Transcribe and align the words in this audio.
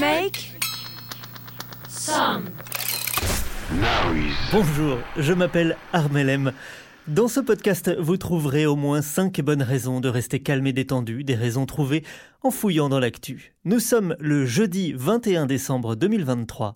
Make 0.00 0.58
some 1.86 2.46
Bonjour, 4.50 4.98
je 5.18 5.34
m'appelle 5.34 5.76
Armelem. 5.92 6.52
Dans 7.08 7.28
ce 7.28 7.40
podcast, 7.40 7.94
vous 7.98 8.16
trouverez 8.16 8.64
au 8.64 8.74
moins 8.74 9.02
5 9.02 9.42
bonnes 9.42 9.62
raisons 9.62 10.00
de 10.00 10.08
rester 10.08 10.40
calme 10.40 10.66
et 10.66 10.72
détendu, 10.72 11.24
des 11.24 11.34
raisons 11.34 11.66
trouvées 11.66 12.04
en 12.42 12.50
fouillant 12.50 12.88
dans 12.88 13.00
l'actu. 13.00 13.52
Nous 13.66 13.80
sommes 13.80 14.16
le 14.18 14.46
jeudi 14.46 14.94
21 14.96 15.44
décembre 15.44 15.94
2023. 15.94 16.72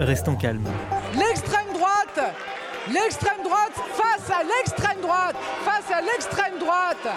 Restons 0.00 0.36
calmes. 0.36 0.64
L'extrême 1.14 1.74
droite 1.74 2.34
L'extrême 2.90 3.42
droite 3.44 3.74
face 4.28 4.36
à 4.36 4.42
l'extrême 4.42 5.00
droite 5.00 5.36
Face 5.64 5.90
à 5.90 6.00
l'extrême 6.00 6.58
droite 6.58 7.08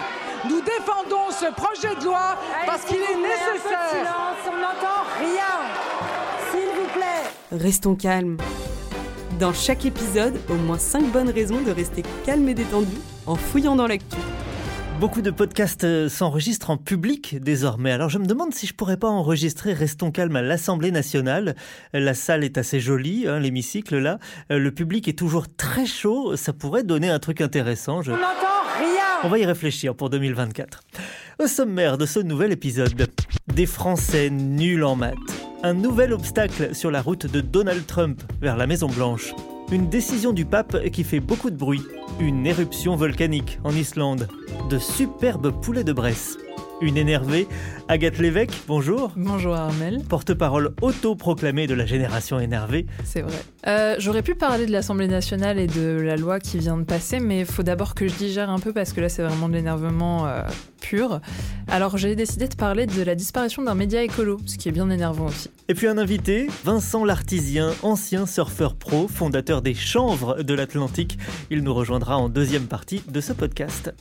Nous 0.48 0.60
défendons 0.60 1.30
ce 1.30 1.52
projet 1.52 1.94
de 2.00 2.04
loi 2.04 2.36
parce 2.66 2.84
qu'il 2.84 2.96
est 2.96 3.16
nécessaire 3.16 4.14
on 4.48 4.56
n'entend 4.56 5.04
rien 5.18 5.70
S'il 6.50 6.68
vous 6.68 6.88
plaît 6.92 7.30
Restons 7.52 7.94
calmes. 7.94 8.38
Dans 9.38 9.52
chaque 9.52 9.84
épisode, 9.84 10.38
au 10.48 10.54
moins 10.54 10.78
5 10.78 11.04
bonnes 11.06 11.30
raisons 11.30 11.60
de 11.60 11.70
rester 11.70 12.02
calme 12.24 12.48
et 12.48 12.54
détendu 12.54 12.96
en 13.26 13.34
fouillant 13.34 13.76
dans 13.76 13.86
l'actu. 13.86 14.16
Beaucoup 15.02 15.20
de 15.20 15.32
podcasts 15.32 15.82
euh, 15.82 16.08
s'enregistrent 16.08 16.70
en 16.70 16.76
public 16.76 17.42
désormais. 17.42 17.90
Alors 17.90 18.08
je 18.08 18.18
me 18.18 18.24
demande 18.24 18.54
si 18.54 18.68
je 18.68 18.72
pourrais 18.74 18.96
pas 18.96 19.08
enregistrer 19.08 19.72
Restons 19.72 20.12
calmes 20.12 20.36
à 20.36 20.42
l'Assemblée 20.42 20.92
nationale. 20.92 21.56
La 21.92 22.14
salle 22.14 22.44
est 22.44 22.56
assez 22.56 22.78
jolie, 22.78 23.26
hein, 23.26 23.40
l'hémicycle 23.40 23.98
là. 23.98 24.20
Euh, 24.52 24.60
Le 24.60 24.70
public 24.70 25.08
est 25.08 25.18
toujours 25.18 25.46
très 25.56 25.86
chaud. 25.86 26.36
Ça 26.36 26.52
pourrait 26.52 26.84
donner 26.84 27.08
un 27.10 27.18
truc 27.18 27.40
intéressant. 27.40 28.00
Je- 28.02 28.12
On 28.12 28.14
n'entend 28.14 28.62
rien 28.78 29.02
On 29.24 29.28
va 29.28 29.40
y 29.40 29.44
réfléchir 29.44 29.96
pour 29.96 30.08
2024. 30.08 30.82
Au 31.40 31.48
sommaire 31.48 31.98
de 31.98 32.06
ce 32.06 32.20
nouvel 32.20 32.52
épisode, 32.52 33.08
des 33.52 33.66
Français 33.66 34.30
nuls 34.30 34.84
en 34.84 34.94
maths. 34.94 35.16
Un 35.64 35.74
nouvel 35.74 36.12
obstacle 36.12 36.76
sur 36.76 36.92
la 36.92 37.02
route 37.02 37.26
de 37.26 37.40
Donald 37.40 37.84
Trump 37.88 38.22
vers 38.40 38.56
la 38.56 38.68
Maison 38.68 38.86
Blanche. 38.86 39.34
Une 39.70 39.88
décision 39.88 40.32
du 40.32 40.44
pape 40.44 40.90
qui 40.90 41.04
fait 41.04 41.20
beaucoup 41.20 41.50
de 41.50 41.56
bruit. 41.56 41.82
Une 42.20 42.46
éruption 42.46 42.96
volcanique 42.96 43.58
en 43.64 43.74
Islande. 43.74 44.28
De 44.68 44.78
superbes 44.78 45.50
poulets 45.60 45.84
de 45.84 45.92
Bresse. 45.92 46.36
Une 46.80 46.96
énervée, 46.96 47.46
Agathe 47.86 48.18
Lévesque, 48.18 48.60
bonjour. 48.66 49.12
Bonjour 49.16 49.54
Armel, 49.54 50.02
Porte-parole 50.08 50.74
auto-proclamée 50.82 51.68
de 51.68 51.74
la 51.74 51.86
génération 51.86 52.40
énervée. 52.40 52.86
c'est 53.04 53.22
vrai. 53.22 53.36
Euh, 53.68 53.94
J'aurais 54.00 54.22
pu 54.22 54.34
parler 54.34 54.66
de 54.66 54.72
l'Assemblée 54.72 55.06
nationale 55.06 55.60
et 55.60 55.68
de 55.68 56.00
la 56.00 56.16
loi 56.16 56.40
qui 56.40 56.58
vient 56.58 56.76
de 56.76 56.82
passer, 56.82 57.20
mais 57.20 57.40
il 57.40 57.46
faut 57.46 57.62
d'abord 57.62 57.94
que 57.94 58.08
je 58.08 58.14
digère 58.14 58.50
un 58.50 58.58
peu 58.58 58.72
parce 58.72 58.92
que 58.92 59.00
là 59.00 59.08
c'est 59.08 59.22
vraiment 59.22 59.48
de 59.48 59.54
l'énervement 59.54 60.26
euh, 60.26 60.42
pur. 60.80 61.20
Alors 61.68 61.98
j'ai 61.98 62.16
décidé 62.16 62.48
de 62.48 62.56
parler 62.56 62.86
de 62.86 63.02
la 63.02 63.14
disparition 63.14 63.62
d'un 63.62 63.74
média 63.76 64.02
écolo, 64.02 64.40
ce 64.46 64.56
qui 64.58 64.68
est 64.68 64.72
bien 64.72 64.90
énervant 64.90 65.26
aussi. 65.26 65.50
Et 65.68 65.74
puis 65.74 65.86
un 65.86 65.98
invité, 65.98 66.48
Vincent 66.64 67.04
Lartisien, 67.04 67.70
ancien 67.84 68.26
surfeur 68.26 68.74
pro, 68.74 69.06
fondateur 69.06 69.62
des 69.62 69.74
Chanvres 69.74 70.42
de 70.42 70.54
l'Atlantique. 70.54 71.16
Il 71.50 71.62
nous 71.62 71.74
rejoindra 71.74 72.16
en 72.18 72.28
deuxième 72.28 72.64
partie 72.66 73.02
de 73.08 73.20
ce 73.20 73.32
podcast. 73.32 73.94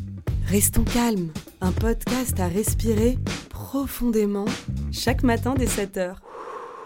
Restons 0.48 0.84
calmes. 0.84 1.30
Un 1.62 1.72
podcast 1.72 2.40
à 2.40 2.48
respirer 2.48 3.18
profondément 3.50 4.46
chaque 4.92 5.24
matin 5.24 5.54
dès 5.58 5.66
7h. 5.66 6.16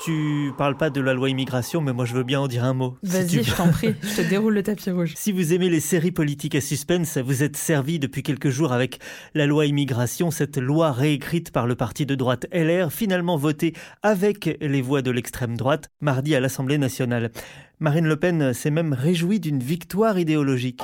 Tu 0.04 0.52
parles 0.58 0.76
pas 0.76 0.90
de 0.90 1.00
la 1.00 1.14
loi 1.14 1.30
immigration, 1.30 1.80
mais 1.80 1.94
moi 1.94 2.04
je 2.04 2.14
veux 2.14 2.24
bien 2.24 2.42
en 2.42 2.48
dire 2.48 2.66
un 2.66 2.74
mot. 2.74 2.98
si 3.02 3.12
Vas-y, 3.12 3.28
tu 3.28 3.44
je 3.44 3.56
t'en 3.56 3.70
prie, 3.70 3.96
je 4.04 4.22
te 4.22 4.30
déroule 4.30 4.54
le 4.54 4.62
tapis 4.62 4.92
rouge. 4.92 5.14
Si 5.16 5.32
vous 5.32 5.54
aimez 5.54 5.70
les 5.70 5.80
séries 5.80 6.12
politiques 6.12 6.56
à 6.56 6.62
suspense, 6.62 7.18
vous 7.18 7.44
êtes 7.44 7.56
servi 7.56 7.98
depuis 7.98 8.22
quelques 8.22 8.50
jours 8.50 8.74
avec 8.74 9.00
la 9.34 9.46
loi 9.46 9.66
immigration, 9.66 10.32
cette 10.32 10.58
loi 10.58 10.92
réécrite 10.92 11.52
par 11.52 11.66
le 11.66 11.76
parti 11.76 12.06
de 12.06 12.14
droite 12.14 12.46
LR, 12.52 12.92
finalement 12.92 13.38
votée 13.38 13.74
avec 14.04 14.58
les 14.60 14.82
voix 14.82 15.02
de 15.02 15.12
l'extrême 15.12 15.56
droite 15.56 15.90
mardi 16.02 16.36
à 16.36 16.42
l'Assemblée 16.42 16.78
nationale. 16.78 17.32
Marine 17.80 18.06
Le 18.06 18.18
Pen 18.18 18.54
s'est 18.54 18.72
même 18.72 18.94
réjouie 18.94 19.40
d'une 19.40 19.60
victoire 19.60 20.20
idéologique. 20.20 20.82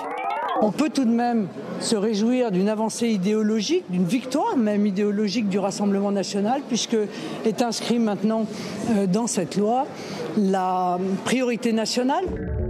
On 0.63 0.71
peut 0.71 0.91
tout 0.91 1.05
de 1.05 1.11
même 1.11 1.47
se 1.79 1.95
réjouir 1.95 2.51
d'une 2.51 2.69
avancée 2.69 3.07
idéologique, 3.07 3.83
d'une 3.89 4.05
victoire 4.05 4.55
même 4.55 4.85
idéologique 4.85 5.49
du 5.49 5.57
Rassemblement 5.57 6.11
national, 6.11 6.61
puisque 6.67 6.97
est 7.45 7.63
inscrit 7.63 7.97
maintenant 7.97 8.45
euh, 8.91 9.07
dans 9.07 9.25
cette 9.25 9.57
loi 9.57 9.87
la 10.37 10.99
priorité 11.25 11.73
nationale. 11.73 12.25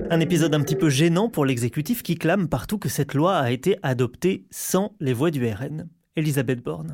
Un 0.10 0.22
épisode 0.22 0.56
un 0.56 0.62
petit 0.62 0.78
peu 0.78 0.90
gênant 0.90 1.28
pour 1.28 1.46
l'exécutif 1.46 2.02
qui 2.02 2.16
clame 2.16 2.48
partout 2.48 2.78
que 2.78 2.88
cette 2.88 3.14
loi 3.14 3.36
a 3.36 3.52
été 3.52 3.78
adoptée 3.84 4.46
sans 4.52 4.94
les 5.02 5.12
voix 5.12 5.30
du 5.30 5.46
RN. 5.46 5.90
Elisabeth 6.16 6.64
Borne. 6.64 6.94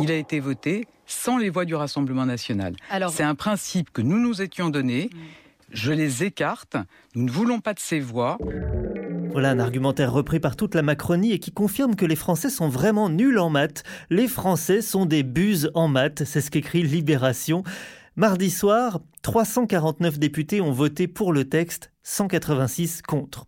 Il 0.00 0.10
a 0.10 0.16
été 0.16 0.40
voté 0.40 0.86
sans 1.04 1.36
les 1.36 1.50
voix 1.50 1.66
du 1.66 1.74
Rassemblement 1.74 2.24
national. 2.24 2.74
Alors, 2.90 3.10
C'est 3.10 3.22
un 3.22 3.34
principe 3.34 3.90
que 3.92 4.00
nous 4.00 4.18
nous 4.18 4.40
étions 4.40 4.70
donnés. 4.70 5.10
Je 5.70 5.92
les 5.92 6.24
écarte. 6.24 6.76
Nous 7.14 7.24
ne 7.24 7.30
voulons 7.30 7.60
pas 7.60 7.74
de 7.74 7.80
ces 7.80 8.00
voix. 8.00 8.38
Voilà 9.34 9.50
un 9.50 9.58
argumentaire 9.58 10.12
repris 10.12 10.38
par 10.38 10.54
toute 10.54 10.76
la 10.76 10.82
Macronie 10.82 11.32
et 11.32 11.40
qui 11.40 11.50
confirme 11.50 11.96
que 11.96 12.06
les 12.06 12.14
Français 12.14 12.50
sont 12.50 12.68
vraiment 12.68 13.10
nuls 13.10 13.40
en 13.40 13.50
maths. 13.50 13.82
Les 14.08 14.28
Français 14.28 14.80
sont 14.80 15.06
des 15.06 15.24
buses 15.24 15.72
en 15.74 15.88
maths, 15.88 16.22
c'est 16.24 16.40
ce 16.40 16.52
qu'écrit 16.52 16.84
Libération. 16.84 17.64
Mardi 18.14 18.48
soir, 18.48 19.00
349 19.22 20.20
députés 20.20 20.60
ont 20.60 20.70
voté 20.70 21.08
pour 21.08 21.32
le 21.32 21.48
texte, 21.48 21.90
186 22.04 23.02
contre. 23.02 23.46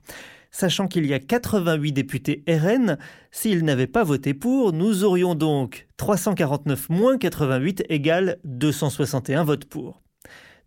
Sachant 0.50 0.88
qu'il 0.88 1.06
y 1.06 1.14
a 1.14 1.20
88 1.20 1.92
députés 1.92 2.42
RN, 2.48 2.98
s'ils 3.30 3.64
n'avaient 3.64 3.86
pas 3.86 4.02
voté 4.02 4.34
pour, 4.34 4.72
nous 4.72 5.04
aurions 5.04 5.36
donc 5.36 5.86
349 5.98 6.88
moins 6.88 7.16
88 7.16 7.84
égale 7.88 8.38
261 8.42 9.44
votes 9.44 9.66
pour. 9.66 10.02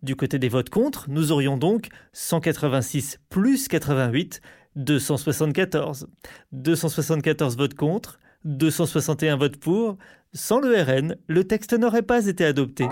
Du 0.02 0.16
côté 0.16 0.38
des 0.38 0.48
votes 0.48 0.70
contre, 0.70 1.10
nous 1.10 1.30
aurions 1.30 1.58
donc 1.58 1.88
186 2.14 3.18
plus 3.28 3.68
88, 3.68 4.40
274. 4.76 6.06
274 6.52 7.56
votes 7.56 7.74
contre, 7.74 8.18
261 8.44 9.36
votes 9.36 9.56
pour. 9.56 9.96
Sans 10.32 10.60
le 10.60 10.80
RN, 10.80 11.16
le 11.26 11.44
texte 11.44 11.72
n'aurait 11.72 12.02
pas 12.02 12.26
été 12.26 12.44
adopté. 12.44 12.86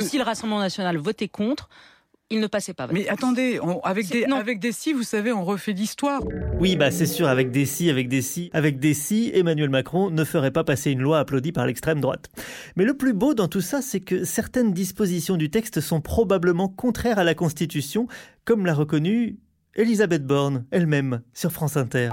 Si 0.00 0.16
le 0.16 0.24
Rassemblement 0.24 0.60
national 0.60 0.96
votait 0.96 1.28
contre, 1.28 1.68
il 2.30 2.40
ne 2.40 2.46
passait 2.46 2.72
pas. 2.72 2.86
Mais 2.90 3.06
attendez, 3.10 3.60
on- 3.62 3.80
avec, 3.80 4.08
des, 4.10 4.24
non. 4.26 4.36
avec 4.36 4.58
des 4.58 4.72
si, 4.72 4.94
vous 4.94 5.02
savez, 5.02 5.32
on 5.32 5.44
refait 5.44 5.72
l'histoire. 5.72 6.22
Oui, 6.58 6.76
bah 6.76 6.90
c'est 6.90 7.04
sûr, 7.04 7.28
avec 7.28 7.50
des 7.50 7.66
si, 7.66 7.90
avec 7.90 8.08
des 8.08 8.22
si, 8.22 8.48
avec 8.54 8.78
des 8.78 8.94
si, 8.94 9.30
Emmanuel 9.34 9.68
Macron 9.68 10.08
ne 10.08 10.24
ferait 10.24 10.50
pas 10.50 10.64
passer 10.64 10.90
une 10.92 11.02
loi 11.02 11.18
applaudie 11.18 11.52
par 11.52 11.66
l'extrême 11.66 12.00
droite. 12.00 12.30
Mais 12.76 12.84
le 12.86 12.94
plus 12.96 13.12
beau 13.12 13.34
dans 13.34 13.48
tout 13.48 13.60
ça, 13.60 13.82
c'est 13.82 14.00
que 14.00 14.24
certaines 14.24 14.72
dispositions 14.72 15.36
du 15.36 15.50
texte 15.50 15.82
sont 15.82 16.00
probablement 16.00 16.68
contraires 16.68 17.18
à 17.18 17.24
la 17.24 17.34
Constitution, 17.34 18.06
comme 18.46 18.64
l'a 18.64 18.72
reconnu 18.72 19.36
Elisabeth 19.74 20.26
Borne 20.26 20.64
elle-même 20.70 21.22
sur 21.32 21.50
France 21.50 21.76
Inter. 21.76 22.10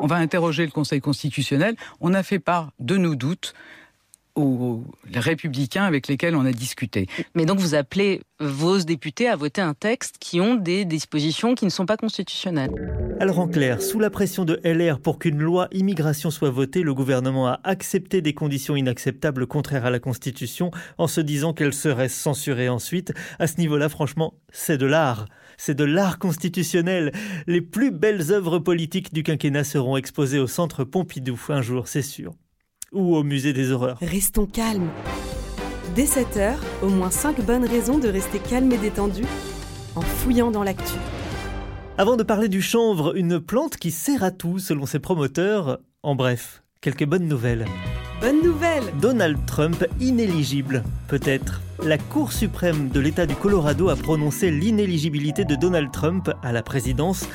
On 0.00 0.06
va 0.06 0.16
interroger 0.16 0.64
le 0.64 0.72
Conseil 0.72 1.00
constitutionnel. 1.00 1.76
On 2.00 2.14
a 2.14 2.22
fait 2.22 2.38
part 2.38 2.72
de 2.80 2.96
nos 2.96 3.14
doutes 3.14 3.54
aux 4.34 4.84
républicains 5.12 5.84
avec 5.84 6.08
lesquels 6.08 6.34
on 6.34 6.46
a 6.46 6.52
discuté. 6.52 7.06
Mais 7.34 7.44
donc 7.44 7.58
vous 7.58 7.74
appelez 7.74 8.22
vos 8.38 8.78
députés 8.78 9.28
à 9.28 9.36
voter 9.36 9.60
un 9.60 9.74
texte 9.74 10.16
qui 10.18 10.40
ont 10.40 10.54
des 10.54 10.84
dispositions 10.84 11.54
qui 11.54 11.64
ne 11.64 11.70
sont 11.70 11.84
pas 11.84 11.96
constitutionnelles. 11.96 12.70
Alors 13.20 13.38
en 13.38 13.48
clair, 13.48 13.82
sous 13.82 13.98
la 13.98 14.08
pression 14.08 14.44
de 14.44 14.60
LR 14.64 14.98
pour 14.98 15.18
qu'une 15.18 15.40
loi 15.40 15.68
immigration 15.72 16.30
soit 16.30 16.50
votée, 16.50 16.82
le 16.82 16.94
gouvernement 16.94 17.48
a 17.48 17.60
accepté 17.64 18.22
des 18.22 18.32
conditions 18.32 18.76
inacceptables 18.76 19.46
contraires 19.46 19.84
à 19.84 19.90
la 19.90 19.98
Constitution 19.98 20.70
en 20.96 21.06
se 21.06 21.20
disant 21.20 21.52
qu'elle 21.52 21.74
serait 21.74 22.08
censurée 22.08 22.68
ensuite. 22.68 23.12
À 23.38 23.46
ce 23.46 23.58
niveau-là, 23.58 23.88
franchement, 23.88 24.34
c'est 24.52 24.78
de 24.78 24.86
l'art. 24.86 25.26
C'est 25.62 25.74
de 25.74 25.84
l'art 25.84 26.18
constitutionnel. 26.18 27.12
Les 27.46 27.60
plus 27.60 27.90
belles 27.90 28.32
œuvres 28.32 28.58
politiques 28.58 29.12
du 29.12 29.22
quinquennat 29.22 29.62
seront 29.62 29.98
exposées 29.98 30.38
au 30.38 30.46
centre 30.46 30.84
Pompidou 30.84 31.38
un 31.50 31.60
jour, 31.60 31.86
c'est 31.86 32.00
sûr. 32.00 32.32
Ou 32.92 33.14
au 33.14 33.22
musée 33.22 33.52
des 33.52 33.70
horreurs. 33.70 33.98
Restons 34.00 34.46
calmes. 34.46 34.88
Dès 35.94 36.06
7h, 36.06 36.54
au 36.82 36.88
moins 36.88 37.10
5 37.10 37.44
bonnes 37.44 37.66
raisons 37.66 37.98
de 37.98 38.08
rester 38.08 38.38
calme 38.38 38.72
et 38.72 38.78
détendu 38.78 39.22
en 39.96 40.00
fouillant 40.00 40.50
dans 40.50 40.62
l'actu. 40.62 40.94
Avant 41.98 42.16
de 42.16 42.22
parler 42.22 42.48
du 42.48 42.62
chanvre, 42.62 43.14
une 43.14 43.38
plante 43.38 43.76
qui 43.76 43.90
sert 43.90 44.24
à 44.24 44.30
tout 44.30 44.58
selon 44.58 44.86
ses 44.86 44.98
promoteurs. 44.98 45.80
En 46.02 46.14
bref, 46.14 46.62
quelques 46.80 47.04
bonnes 47.04 47.28
nouvelles. 47.28 47.66
Bonne 48.22 48.42
nouvelle 48.42 48.84
Donald 48.98 49.36
Trump 49.44 49.84
inéligible, 50.00 50.84
peut-être. 51.06 51.60
La 51.82 51.96
Cour 51.96 52.32
suprême 52.32 52.90
de 52.90 53.00
l'État 53.00 53.24
du 53.24 53.34
Colorado 53.34 53.88
a 53.88 53.96
prononcé 53.96 54.50
l'inéligibilité 54.50 55.46
de 55.46 55.54
Donald 55.54 55.90
Trump 55.90 56.30
à 56.42 56.52
la 56.52 56.62
présidence 56.62 57.26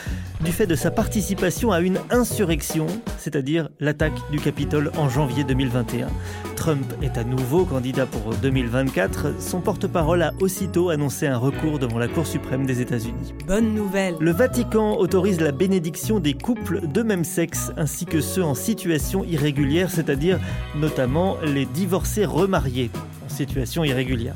du 0.44 0.52
fait 0.52 0.68
de 0.68 0.76
sa 0.76 0.92
participation 0.92 1.72
à 1.72 1.80
une 1.80 1.98
insurrection, 2.12 2.86
c'est-à-dire 3.18 3.70
l'attaque 3.80 4.14
du 4.32 4.40
Capitole 4.40 4.92
en 4.98 5.10
janvier 5.10 5.44
2021. 5.44 6.10
Trump 6.56 6.86
est 7.02 7.18
à 7.18 7.24
nouveau 7.24 7.66
candidat 7.66 8.06
pour 8.06 8.36
2024. 8.36 9.42
Son 9.42 9.62
porte-parole 9.62 10.22
a 10.22 10.34
aussitôt 10.40 10.90
annoncé 10.90 11.26
un 11.26 11.38
recours 11.38 11.80
devant 11.80 11.98
la 11.98 12.08
Cour 12.08 12.28
suprême 12.28 12.68
des 12.68 12.82
États-Unis. 12.82 13.34
Bonne 13.48 13.74
nouvelle 13.74 14.16
Le 14.20 14.32
Vatican 14.32 14.96
autorise 14.98 15.42
la 15.42 15.54
bénédiction 15.54 16.20
des 16.20 16.36
couples 16.36 16.88
de 16.88 17.02
même 17.02 17.24
sexe 17.24 17.72
ainsi 17.78 18.06
que 18.06 18.22
ceux 18.22 18.44
en 18.44 18.54
situation 18.54 19.24
irrégulière, 19.24 19.90
c'est-à-dire 19.90 20.40
notamment 20.76 21.38
les 21.44 21.66
divorcés 21.66 22.26
remariés 22.26 22.92
en 23.26 23.30
situation 23.30 23.84
irrégulière. 23.84 24.36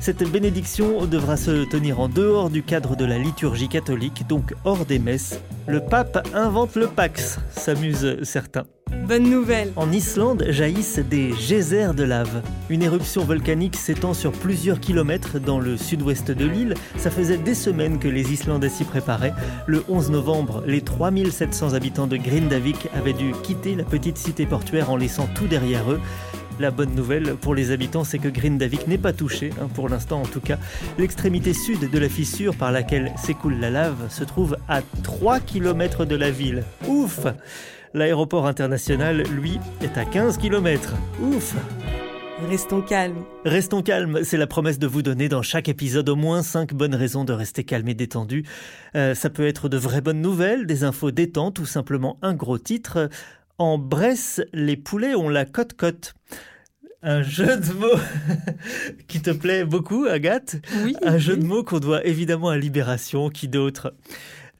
Cette 0.00 0.28
bénédiction 0.28 1.06
devra 1.06 1.36
se 1.36 1.64
tenir 1.64 2.00
en 2.00 2.08
dehors 2.08 2.50
du 2.50 2.64
cadre 2.64 2.96
de 2.96 3.04
la 3.04 3.18
liturgie 3.18 3.68
catholique, 3.68 4.26
donc 4.28 4.52
hors 4.64 4.84
des 4.84 4.98
messes. 4.98 5.40
Le 5.68 5.80
pape 5.80 6.28
invente 6.34 6.74
le 6.74 6.88
Pax, 6.88 7.38
s'amusent 7.50 8.16
certains. 8.24 8.64
Bonne 9.06 9.30
nouvelle 9.30 9.72
En 9.76 9.90
Islande 9.90 10.44
jaillissent 10.48 10.98
des 10.98 11.32
geysers 11.32 11.94
de 11.94 12.04
lave. 12.04 12.42
Une 12.68 12.82
éruption 12.82 13.24
volcanique 13.24 13.76
s'étend 13.76 14.14
sur 14.14 14.32
plusieurs 14.32 14.80
kilomètres 14.80 15.38
dans 15.38 15.58
le 15.58 15.76
sud-ouest 15.76 16.30
de 16.30 16.46
l'île. 16.46 16.74
Ça 16.98 17.10
faisait 17.10 17.36
des 17.36 17.54
semaines 17.54 17.98
que 17.98 18.08
les 18.08 18.32
Islandais 18.32 18.68
s'y 18.68 18.84
préparaient. 18.84 19.34
Le 19.66 19.82
11 19.88 20.10
novembre, 20.10 20.62
les 20.66 20.82
3700 20.82 21.74
habitants 21.74 22.06
de 22.06 22.16
Grindavik 22.16 22.88
avaient 22.94 23.12
dû 23.12 23.32
quitter 23.42 23.74
la 23.74 23.84
petite 23.84 24.18
cité 24.18 24.46
portuaire 24.46 24.90
en 24.90 24.96
laissant 24.96 25.28
tout 25.34 25.46
derrière 25.46 25.90
eux. 25.90 26.00
La 26.62 26.70
bonne 26.70 26.94
nouvelle 26.94 27.34
pour 27.34 27.56
les 27.56 27.72
habitants, 27.72 28.04
c'est 28.04 28.20
que 28.20 28.28
Grindavik 28.28 28.86
n'est 28.86 28.96
pas 28.96 29.12
touché, 29.12 29.50
hein, 29.60 29.66
pour 29.74 29.88
l'instant 29.88 30.20
en 30.20 30.26
tout 30.26 30.38
cas. 30.38 30.58
L'extrémité 30.96 31.54
sud 31.54 31.90
de 31.90 31.98
la 31.98 32.08
fissure 32.08 32.54
par 32.54 32.70
laquelle 32.70 33.12
s'écoule 33.16 33.58
la 33.58 33.68
lave 33.68 34.08
se 34.10 34.22
trouve 34.22 34.56
à 34.68 34.80
3 35.02 35.40
km 35.40 36.04
de 36.04 36.14
la 36.14 36.30
ville. 36.30 36.62
Ouf 36.86 37.26
L'aéroport 37.94 38.46
international, 38.46 39.24
lui, 39.24 39.58
est 39.80 39.98
à 39.98 40.04
15 40.04 40.38
km. 40.38 40.94
Ouf 41.20 41.56
Restons 42.48 42.80
calmes. 42.80 43.24
Restons 43.44 43.82
calmes, 43.82 44.20
c'est 44.22 44.36
la 44.36 44.46
promesse 44.46 44.78
de 44.78 44.86
vous 44.86 45.02
donner 45.02 45.28
dans 45.28 45.42
chaque 45.42 45.68
épisode 45.68 46.08
au 46.10 46.16
moins 46.16 46.44
5 46.44 46.74
bonnes 46.74 46.94
raisons 46.94 47.24
de 47.24 47.32
rester 47.32 47.64
calme 47.64 47.88
et 47.88 47.94
détendu. 47.94 48.44
Euh, 48.94 49.16
ça 49.16 49.30
peut 49.30 49.48
être 49.48 49.68
de 49.68 49.78
vraies 49.78 50.00
bonnes 50.00 50.22
nouvelles, 50.22 50.66
des 50.66 50.84
infos 50.84 51.10
détentes 51.10 51.58
ou 51.58 51.66
simplement 51.66 52.18
un 52.22 52.34
gros 52.34 52.58
titre. 52.58 53.08
En 53.58 53.78
Bresse, 53.78 54.40
les 54.52 54.76
poulets 54.76 55.16
ont 55.16 55.28
la 55.28 55.44
cote-cote. 55.44 56.14
Un 57.04 57.22
jeu 57.22 57.56
de 57.56 57.72
mots 57.72 58.00
qui 59.08 59.20
te 59.20 59.30
plaît 59.30 59.64
beaucoup, 59.64 60.04
Agathe 60.04 60.56
Oui. 60.84 60.94
Un 61.02 61.18
jeu 61.18 61.36
de 61.36 61.44
mots 61.44 61.64
qu'on 61.64 61.80
doit 61.80 62.06
évidemment 62.06 62.48
à 62.48 62.56
Libération, 62.56 63.28
qui 63.28 63.48
d'autre? 63.48 63.92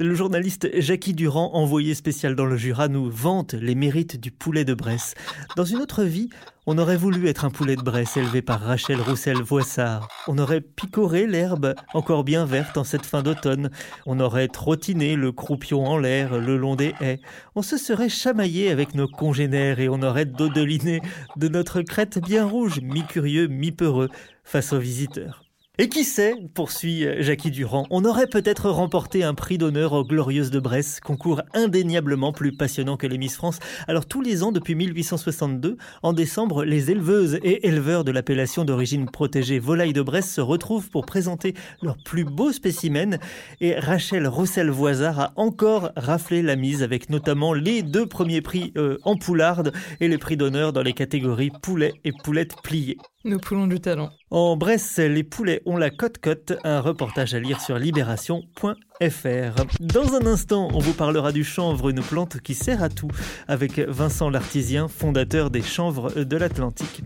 Le 0.01 0.13
journaliste 0.17 0.69
Jackie 0.81 1.15
Durand, 1.15 1.53
envoyé 1.55 1.95
spécial 1.95 2.35
dans 2.35 2.47
le 2.47 2.57
Jura, 2.57 2.89
nous 2.89 3.09
vante 3.09 3.55
les 3.55 3.77
mérites 3.77 4.21
du 4.21 4.33
poulet 4.33 4.65
de 4.65 4.75
Bresse. 4.75 5.15
Dans 5.55 5.65
une 5.65 5.79
autre 5.79 6.03
vie, 6.03 6.31
on 6.67 6.79
aurait 6.79 6.97
voulu 6.97 7.29
être 7.29 7.45
un 7.45 7.51
poulet 7.51 7.75
de 7.75 7.83
Bresse 7.83 8.17
élevé 8.17 8.41
par 8.41 8.61
Rachel 8.61 9.01
Roussel-Voissard. 9.01 10.09
On 10.29 10.39
aurait 10.39 10.61
picoré 10.61 11.27
l'herbe 11.27 11.75
encore 11.93 12.23
bien 12.23 12.45
verte 12.45 12.77
en 12.79 12.85
cette 12.85 13.05
fin 13.05 13.23
d'automne. 13.23 13.71
On 14.07 14.21
aurait 14.21 14.47
trottiné 14.47 15.17
le 15.17 15.33
croupion 15.33 15.85
en 15.85 15.99
l'air 15.99 16.39
le 16.39 16.57
long 16.57 16.77
des 16.77 16.95
haies. 17.01 17.21
On 17.57 17.63
se 17.63 17.77
serait 17.77 18.09
chamaillé 18.09 18.71
avec 18.71 18.95
nos 18.95 19.09
congénères 19.09 19.81
et 19.81 19.89
on 19.89 20.03
aurait 20.03 20.25
dodeliné 20.25 21.01
de 21.37 21.49
notre 21.49 21.83
crête 21.83 22.21
bien 22.21 22.47
rouge, 22.47 22.81
mi-curieux, 22.81 23.49
mi-peureux, 23.49 24.09
face 24.45 24.73
aux 24.73 24.79
visiteurs. 24.79 25.42
Et 25.79 25.89
qui 25.89 26.05
sait, 26.05 26.35
poursuit 26.53 27.07
Jackie 27.21 27.51
Durand, 27.51 27.87
on 27.89 28.05
aurait 28.05 28.27
peut-être 28.27 28.69
remporté 28.69 29.25
un 29.25 29.33
prix 29.33 29.57
d'honneur 29.57 29.95
aux 29.95 30.05
Glorieuses 30.05 30.51
de 30.51 30.61
Bresse, 30.61 31.01
concours 31.01 31.41
indéniablement 31.55 32.31
plus 32.31 32.53
passionnant 32.53 32.99
que 32.99 33.07
les 33.07 33.17
Miss 33.17 33.37
France. 33.37 33.59
Alors 33.89 34.05
tous 34.05 34.21
les 34.21 34.43
ans 34.43 34.53
depuis 34.53 34.75
1862, 34.75 35.79
en 36.03 36.13
décembre, 36.13 36.65
les 36.65 36.91
éleveuses 36.91 37.39
et 37.43 37.67
éleveurs 37.67 38.05
de 38.05 38.13
l'appellation 38.13 38.67
d'origine 38.67 39.11
protégée 39.11 39.59
volaille 39.59 39.95
de 39.95 40.03
Bresse 40.03 40.31
se 40.31 40.43
retrouvent 40.43 40.91
pour 40.91 41.07
présenter 41.07 41.55
leurs 41.81 41.97
plus 42.05 42.25
beaux 42.25 42.53
spécimens 42.53 43.17
et 43.63 43.75
Rachel 43.75 44.29
Roussel-Voisard 44.29 45.21
a 45.21 45.33
encore 45.37 45.91
raflé 45.97 46.43
la 46.43 46.57
mise 46.57 46.83
avec 46.83 47.09
notamment 47.09 47.55
les 47.55 47.83
deux 47.83 48.05
premiers 48.05 48.43
prix 48.43 48.75
euh, 48.77 48.99
en 49.05 49.17
poularde 49.17 49.73
et 50.01 50.09
les 50.09 50.19
prix 50.19 50.37
d'honneur 50.37 50.75
dans 50.75 50.83
les 50.83 50.93
catégories 50.93 51.51
poulet 51.63 51.95
et 52.05 52.13
poulette 52.13 52.57
pliée. 52.63 52.99
Nous 53.25 53.39
poulons 53.39 53.67
du 53.67 53.81
talent. 53.81 54.11
En 54.35 54.57
Bresse, 54.57 54.97
les 54.97 55.25
poulets 55.25 55.61
ont 55.67 55.77
la 55.77 55.91
cote-cote, 55.91 56.55
un 56.65 56.81
reportage 56.81 57.35
à 57.35 57.39
lire 57.39 57.61
sur 57.61 57.79
libération.fr. 57.79 58.77
Dans 59.79 60.15
un 60.15 60.25
instant, 60.27 60.71
on 60.73 60.79
vous 60.79 60.95
parlera 60.95 61.33
du 61.33 61.45
chanvre, 61.45 61.91
une 61.91 62.01
plante 62.01 62.41
qui 62.41 62.55
sert 62.55 62.83
à 62.83 62.89
tout, 62.89 63.11
avec 63.47 63.79
Vincent 63.79 64.31
Lartisien, 64.31 64.89
fondateur 64.89 65.51
des 65.51 65.61
chanvres 65.61 66.25
de 66.25 66.37
l'Atlantique. 66.39 67.03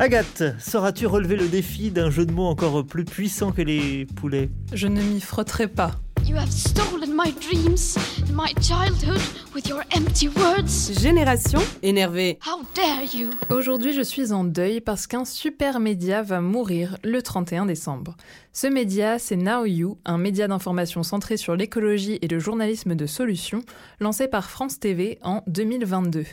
Agathe, 0.00 0.42
sauras-tu 0.58 1.06
relever 1.06 1.36
le 1.36 1.46
défi 1.46 1.92
d'un 1.92 2.10
jeu 2.10 2.26
de 2.26 2.32
mots 2.32 2.46
encore 2.46 2.84
plus 2.84 3.04
puissant 3.04 3.52
que 3.52 3.62
les 3.62 4.06
poulets? 4.16 4.50
Je 4.72 4.88
ne 4.88 5.00
m'y 5.00 5.20
frotterai 5.20 5.68
pas. 5.68 5.92
You 6.26 6.36
have 6.36 6.50
stolen 6.50 7.14
my 7.14 7.32
dreams 7.32 7.96
and 7.96 8.34
my 8.34 8.52
childhood 8.60 9.20
with 9.54 9.68
your 9.68 9.82
empty 9.96 10.28
words. 10.28 10.92
Génération 11.00 11.58
énervée. 11.82 12.38
How 12.46 12.60
dare 12.74 13.04
you? 13.14 13.30
Aujourd'hui, 13.50 13.92
je 13.92 14.02
suis 14.02 14.32
en 14.32 14.44
deuil 14.44 14.80
parce 14.80 15.06
qu'un 15.06 15.24
super 15.24 15.80
média 15.80 16.22
va 16.22 16.40
mourir 16.40 16.96
le 17.02 17.20
31 17.20 17.66
décembre. 17.66 18.16
Ce 18.52 18.66
média, 18.66 19.18
c'est 19.18 19.36
Now 19.36 19.64
You, 19.64 19.98
un 20.04 20.18
média 20.18 20.46
d'information 20.48 21.02
centré 21.02 21.36
sur 21.36 21.56
l'écologie 21.56 22.18
et 22.22 22.28
le 22.28 22.38
journalisme 22.38 22.94
de 22.94 23.06
solutions, 23.06 23.62
lancé 23.98 24.28
par 24.28 24.50
France 24.50 24.78
TV 24.78 25.18
en 25.22 25.42
2022. 25.46 26.24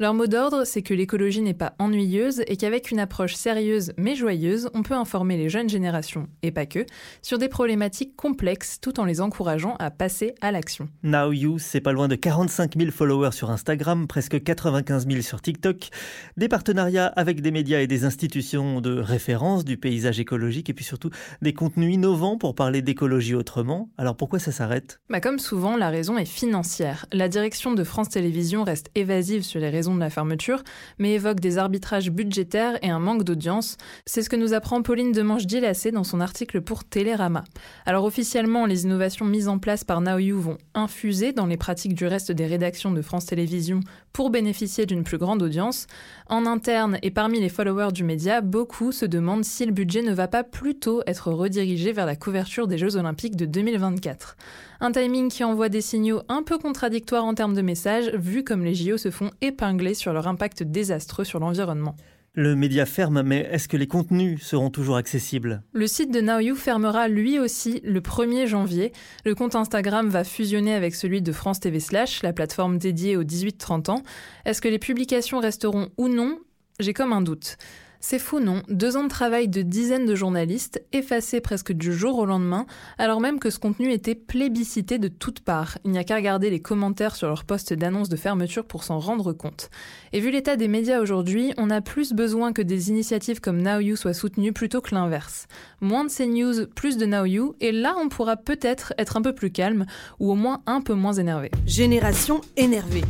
Leur 0.00 0.14
mot 0.14 0.28
d'ordre, 0.28 0.62
c'est 0.64 0.82
que 0.82 0.94
l'écologie 0.94 1.42
n'est 1.42 1.54
pas 1.54 1.74
ennuyeuse 1.80 2.44
et 2.46 2.56
qu'avec 2.56 2.92
une 2.92 3.00
approche 3.00 3.34
sérieuse 3.34 3.92
mais 3.96 4.14
joyeuse, 4.14 4.70
on 4.72 4.84
peut 4.84 4.94
informer 4.94 5.36
les 5.36 5.48
jeunes 5.48 5.68
générations, 5.68 6.28
et 6.44 6.52
pas 6.52 6.66
que, 6.66 6.86
sur 7.20 7.36
des 7.36 7.48
problématiques 7.48 8.14
complexes 8.14 8.78
tout 8.80 9.00
en 9.00 9.04
les 9.04 9.20
encourageant 9.20 9.74
à 9.80 9.90
passer 9.90 10.36
à 10.40 10.52
l'action. 10.52 10.88
Now 11.02 11.32
You, 11.32 11.58
c'est 11.58 11.80
pas 11.80 11.90
loin 11.90 12.06
de 12.06 12.14
45 12.14 12.78
000 12.78 12.92
followers 12.92 13.32
sur 13.32 13.50
Instagram, 13.50 14.06
presque 14.06 14.40
95 14.40 15.08
000 15.08 15.20
sur 15.22 15.42
TikTok, 15.42 15.88
des 16.36 16.46
partenariats 16.46 17.06
avec 17.06 17.40
des 17.40 17.50
médias 17.50 17.80
et 17.80 17.88
des 17.88 18.04
institutions 18.04 18.80
de 18.80 19.00
référence 19.00 19.64
du 19.64 19.78
paysage 19.78 20.20
écologique 20.20 20.70
et 20.70 20.74
puis 20.74 20.84
surtout 20.84 21.10
des 21.42 21.54
contenus 21.54 21.92
innovants 21.92 22.38
pour 22.38 22.54
parler 22.54 22.82
d'écologie 22.82 23.34
autrement. 23.34 23.90
Alors 23.98 24.16
pourquoi 24.16 24.38
ça 24.38 24.52
s'arrête? 24.52 25.00
Bah 25.10 25.20
Comme 25.20 25.40
souvent, 25.40 25.76
la 25.76 25.90
raison 25.90 26.16
est 26.18 26.24
financière. 26.24 27.06
La 27.12 27.28
direction 27.28 27.72
de 27.72 27.82
France 27.82 28.10
Télévisions 28.10 28.62
reste 28.62 28.92
évasive 28.94 29.42
sur 29.42 29.58
les 29.58 29.70
raisons 29.70 29.87
de 29.94 30.00
la 30.00 30.10
fermeture, 30.10 30.62
mais 30.98 31.14
évoque 31.14 31.40
des 31.40 31.58
arbitrages 31.58 32.10
budgétaires 32.10 32.78
et 32.82 32.90
un 32.90 32.98
manque 32.98 33.24
d'audience. 33.24 33.76
C'est 34.06 34.22
ce 34.22 34.30
que 34.30 34.36
nous 34.36 34.54
apprend 34.54 34.82
Pauline 34.82 35.12
Demange-Dilacé 35.12 35.90
dans 35.90 36.04
son 36.04 36.20
article 36.20 36.60
pour 36.60 36.84
Télérama. 36.84 37.44
Alors 37.86 38.04
officiellement, 38.04 38.66
les 38.66 38.84
innovations 38.84 39.24
mises 39.24 39.48
en 39.48 39.58
place 39.58 39.84
par 39.84 40.00
Now 40.00 40.18
You 40.18 40.40
vont 40.40 40.58
infuser 40.74 41.32
dans 41.32 41.46
les 41.46 41.56
pratiques 41.56 41.94
du 41.94 42.06
reste 42.06 42.32
des 42.32 42.46
rédactions 42.46 42.92
de 42.92 43.02
France 43.02 43.26
Télévisions 43.26 43.80
pour 44.12 44.30
bénéficier 44.30 44.86
d'une 44.86 45.04
plus 45.04 45.18
grande 45.18 45.42
audience. 45.42 45.86
En 46.30 46.44
interne 46.44 46.98
et 47.02 47.10
parmi 47.10 47.40
les 47.40 47.48
followers 47.48 47.90
du 47.90 48.04
média, 48.04 48.42
beaucoup 48.42 48.92
se 48.92 49.06
demandent 49.06 49.46
si 49.46 49.64
le 49.64 49.72
budget 49.72 50.02
ne 50.02 50.12
va 50.12 50.28
pas 50.28 50.44
plutôt 50.44 51.02
être 51.06 51.32
redirigé 51.32 51.92
vers 51.92 52.04
la 52.04 52.16
couverture 52.16 52.68
des 52.68 52.76
Jeux 52.76 52.96
Olympiques 52.96 53.34
de 53.34 53.46
2024. 53.46 54.36
Un 54.80 54.92
timing 54.92 55.30
qui 55.30 55.42
envoie 55.42 55.70
des 55.70 55.80
signaux 55.80 56.20
un 56.28 56.42
peu 56.42 56.58
contradictoires 56.58 57.24
en 57.24 57.32
termes 57.32 57.54
de 57.54 57.62
messages, 57.62 58.10
vu 58.12 58.44
comme 58.44 58.62
les 58.62 58.74
JO 58.74 58.98
se 58.98 59.10
font 59.10 59.30
épingler 59.40 59.94
sur 59.94 60.12
leur 60.12 60.28
impact 60.28 60.64
désastreux 60.64 61.24
sur 61.24 61.40
l'environnement. 61.40 61.96
Le 62.40 62.54
média 62.54 62.86
ferme, 62.86 63.22
mais 63.22 63.48
est-ce 63.50 63.66
que 63.66 63.76
les 63.76 63.88
contenus 63.88 64.40
seront 64.40 64.70
toujours 64.70 64.94
accessibles? 64.94 65.64
Le 65.72 65.88
site 65.88 66.12
de 66.12 66.20
Now 66.20 66.38
You 66.38 66.54
fermera 66.54 67.08
lui 67.08 67.40
aussi 67.40 67.80
le 67.82 68.00
1er 68.00 68.46
janvier. 68.46 68.92
Le 69.24 69.34
compte 69.34 69.56
Instagram 69.56 70.08
va 70.08 70.22
fusionner 70.22 70.72
avec 70.72 70.94
celui 70.94 71.20
de 71.20 71.32
France 71.32 71.58
TV 71.58 71.80
Slash, 71.80 72.22
la 72.22 72.32
plateforme 72.32 72.78
dédiée 72.78 73.16
aux 73.16 73.24
18-30 73.24 73.90
ans. 73.90 74.02
Est-ce 74.44 74.62
que 74.62 74.68
les 74.68 74.78
publications 74.78 75.40
resteront 75.40 75.88
ou 75.96 76.06
non? 76.06 76.38
J'ai 76.78 76.92
comme 76.92 77.12
un 77.12 77.22
doute. 77.22 77.56
C'est 78.00 78.20
fou, 78.20 78.38
non? 78.38 78.62
Deux 78.68 78.96
ans 78.96 79.02
de 79.02 79.08
travail 79.08 79.48
de 79.48 79.62
dizaines 79.62 80.06
de 80.06 80.14
journalistes, 80.14 80.80
effacés 80.92 81.40
presque 81.40 81.72
du 81.72 81.92
jour 81.92 82.18
au 82.18 82.26
lendemain, 82.26 82.64
alors 82.96 83.20
même 83.20 83.40
que 83.40 83.50
ce 83.50 83.58
contenu 83.58 83.92
était 83.92 84.14
plébiscité 84.14 84.98
de 84.98 85.08
toutes 85.08 85.40
parts. 85.40 85.78
Il 85.84 85.90
n'y 85.90 85.98
a 85.98 86.04
qu'à 86.04 86.14
regarder 86.14 86.48
les 86.48 86.60
commentaires 86.60 87.16
sur 87.16 87.26
leur 87.26 87.44
poste 87.44 87.72
d'annonce 87.72 88.08
de 88.08 88.16
fermeture 88.16 88.64
pour 88.64 88.84
s'en 88.84 89.00
rendre 89.00 89.32
compte. 89.32 89.70
Et 90.12 90.20
vu 90.20 90.30
l'état 90.30 90.56
des 90.56 90.68
médias 90.68 91.00
aujourd'hui, 91.00 91.52
on 91.56 91.70
a 91.70 91.80
plus 91.80 92.12
besoin 92.12 92.52
que 92.52 92.62
des 92.62 92.88
initiatives 92.88 93.40
comme 93.40 93.62
Now 93.62 93.96
soient 93.96 94.14
soutenues 94.14 94.52
plutôt 94.52 94.80
que 94.80 94.94
l'inverse. 94.94 95.48
Moins 95.80 96.04
de 96.04 96.10
CNews, 96.10 96.68
plus 96.74 96.98
de 96.98 97.06
Now 97.06 97.26
et 97.60 97.72
là 97.72 97.96
on 98.00 98.08
pourra 98.08 98.36
peut-être 98.36 98.94
être 98.96 99.16
un 99.16 99.22
peu 99.22 99.34
plus 99.34 99.50
calme, 99.50 99.86
ou 100.20 100.30
au 100.30 100.34
moins 100.36 100.62
un 100.66 100.80
peu 100.80 100.94
moins 100.94 101.14
énervé. 101.14 101.50
Génération 101.66 102.40
énervée. 102.56 103.02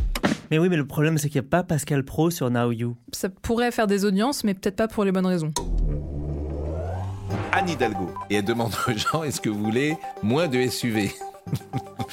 Mais 0.51 0.57
oui, 0.57 0.67
mais 0.69 0.77
le 0.77 0.87
problème, 0.87 1.17
c'est 1.17 1.29
qu'il 1.29 1.39
n'y 1.39 1.47
a 1.47 1.49
pas 1.49 1.63
Pascal 1.63 2.03
Pro 2.03 2.31
sur 2.31 2.49
Now 2.49 2.71
You. 2.71 2.95
Ça 3.11 3.29
pourrait 3.29 3.71
faire 3.71 3.85
des 3.85 4.03
audiences, 4.05 4.43
mais 4.43 4.53
peut-être 4.55 4.75
pas 4.75 4.87
pour 4.87 5.03
les 5.03 5.11
bonnes 5.11 5.27
raisons. 5.27 5.51
Anne 7.51 7.69
Hidalgo. 7.69 8.11
Et 8.29 8.35
elle 8.35 8.45
demande 8.45 8.73
aux 8.87 8.91
gens 8.91 9.23
est-ce 9.23 9.41
que 9.41 9.49
vous 9.49 9.63
voulez 9.63 9.97
moins 10.23 10.47
de 10.47 10.67
SUV 10.67 11.11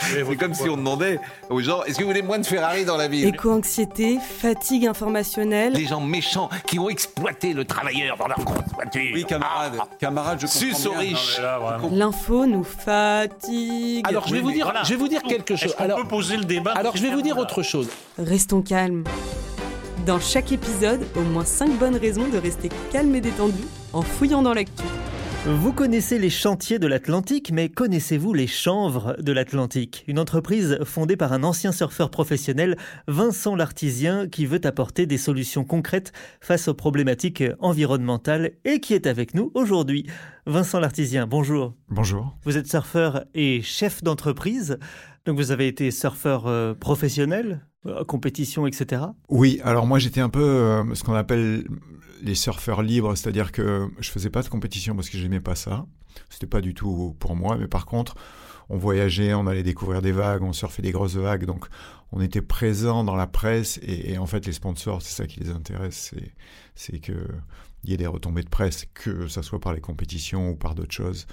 C'est 0.01 0.37
comme 0.37 0.55
si 0.55 0.69
on 0.69 0.77
demandait 0.77 1.19
aux 1.51 1.61
gens 1.61 1.83
est-ce 1.85 1.99
que 1.99 2.03
vous 2.03 2.09
voulez 2.09 2.23
moins 2.23 2.39
de 2.39 2.47
Ferrari 2.47 2.85
dans 2.85 2.97
la 2.97 3.09
ville? 3.09 3.27
Éco-anxiété, 3.27 4.19
fatigue 4.19 4.87
informationnelle. 4.87 5.73
Les 5.73 5.87
gens 5.87 6.01
méchants 6.01 6.49
qui 6.67 6.79
ont 6.79 6.89
exploité 6.89 7.53
le 7.53 7.65
travailleur 7.65 8.17
dans 8.17 8.29
leur 8.29 8.39
grosse 8.39 8.73
voiture. 8.75 9.11
Oui, 9.15 9.25
camarade, 9.25 9.79
camarade, 9.99 10.39
je 10.41 10.47
comprends 10.47 10.79
Sus 10.79 10.89
aux 10.89 10.93
riches. 10.93 11.41
L'info 11.91 12.47
nous 12.47 12.65
fatigue. 12.65 14.07
Alors 14.07 14.27
je 14.29 14.35
vais 14.35 14.41
vous 14.41 14.53
dire, 14.53 14.73
je 14.85 14.91
vais 14.91 14.97
vous 14.97 15.09
dire 15.09 15.23
quelque 15.23 15.57
chose. 15.57 15.75
Alors, 15.79 15.99
peut 15.99 16.09
poser 16.09 16.37
le 16.37 16.45
débat 16.45 16.73
alors 16.73 16.97
je 16.97 17.03
vais 17.03 17.11
vous 17.11 17.23
dire 17.23 17.39
autre 17.39 17.63
chose. 17.63 17.89
Restons 18.19 18.63
calmes. 18.63 19.05
Dans 20.07 20.21
chaque 20.21 20.53
épisode, 20.53 21.05
au 21.17 21.23
moins 21.23 21.45
5 21.45 21.79
bonnes 21.79 21.97
raisons 21.97 22.29
de 22.29 22.39
rester 22.39 22.69
calme 22.93 23.15
et 23.17 23.21
détendu 23.21 23.65
en 23.93 24.03
fouillant 24.03 24.43
dans 24.43 24.55
l'actu. 24.55 24.85
Vous 25.49 25.73
connaissez 25.73 26.19
les 26.19 26.29
chantiers 26.29 26.81
de 26.81 26.89
l'Atlantique, 26.89 27.53
mais 27.53 27.69
connaissez-vous 27.69 28.35
les 28.35 28.49
chanvres 28.49 29.17
de 29.21 29.31
l'Atlantique? 29.31 30.03
Une 30.09 30.19
entreprise 30.19 30.81
fondée 30.83 31.17
par 31.17 31.33
un 31.33 31.45
ancien 31.45 31.71
surfeur 31.71 32.11
professionnel, 32.11 32.77
Vincent 33.07 33.55
Lartisien, 33.55 34.27
qui 34.27 34.45
veut 34.45 34.67
apporter 34.67 35.07
des 35.07 35.19
solutions 35.19 35.63
concrètes 35.63 36.13
face 36.41 36.67
aux 36.67 36.75
problématiques 36.75 37.45
environnementales 37.61 38.55
et 38.65 38.81
qui 38.81 38.93
est 38.93 39.07
avec 39.07 39.35
nous 39.35 39.53
aujourd'hui. 39.55 40.07
Vincent 40.47 40.81
Lartisien, 40.81 41.29
bonjour. 41.29 41.75
Bonjour. 41.91 42.37
Vous 42.43 42.57
êtes 42.57 42.67
surfeur 42.67 43.25
et 43.33 43.63
chef 43.63 44.03
d'entreprise. 44.03 44.81
Donc 45.27 45.37
vous 45.37 45.53
avez 45.53 45.69
été 45.69 45.93
surfeur 45.93 46.49
euh, 46.49 46.75
professionnel, 46.75 47.65
euh, 47.87 48.03
compétition, 48.03 48.67
etc. 48.67 49.03
Oui, 49.29 49.61
alors 49.63 49.87
moi 49.87 50.01
j'étais 50.01 50.21
un 50.21 50.29
peu 50.29 50.43
euh, 50.43 50.95
ce 50.95 51.05
qu'on 51.05 51.15
appelle 51.15 51.67
les 52.23 52.35
surfeurs 52.35 52.83
libres, 52.83 53.15
c'est-à-dire 53.17 53.53
que 53.53 53.89
je 53.99 54.11
faisais 54.11 54.31
pas 54.31 54.43
de 54.43 54.49
compétition 54.49 54.95
parce 54.95 55.09
que 55.09 55.19
j'aimais 55.19 55.41
pas 55.41 55.55
ça. 55.55 55.87
C'était 56.31 56.47
pas 56.47 56.61
du 56.61 56.75
tout 56.75 57.15
pour 57.19 57.37
moi, 57.37 57.57
mais 57.59 57.69
par 57.69 57.87
contre, 57.87 58.15
on 58.69 58.79
voyageait, 58.79 59.35
on 59.35 59.47
allait 59.47 59.63
découvrir 59.63 60.03
des 60.03 60.13
vagues, 60.13 60.43
on 60.43 60.53
surfait 60.53 60.83
des 60.83 60.93
grosses 60.93 61.17
vagues, 61.17 61.45
donc 61.45 61.67
on 62.13 62.21
était 62.21 62.43
présent 62.43 63.05
dans 63.05 63.15
la 63.17 63.27
presse 63.27 63.79
et, 63.83 64.19
en 64.19 64.27
fait 64.27 64.47
les 64.47 64.53
sponsors, 64.53 65.03
c'est 65.03 65.15
ça 65.15 65.27
qui 65.27 65.41
les 65.41 65.51
intéresse, 65.51 66.11
c'est 66.11 66.33
c'est 66.75 66.99
que 66.99 67.27
il 67.85 67.91
y 67.91 67.95
ait 67.95 67.99
des 67.99 68.07
retombées 68.07 68.43
de 68.43 68.49
presse, 68.49 68.87
que 68.95 69.29
ça 69.29 69.43
soit 69.43 69.61
par 69.61 69.73
les 69.73 69.81
compétitions 69.81 70.51
ou 70.51 70.57
par 70.57 70.75
d'autres 70.75 70.95
choses. 70.95 71.27